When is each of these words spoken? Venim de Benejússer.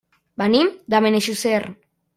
Venim 0.43 0.71
de 0.95 1.03
Benejússer. 1.09 1.65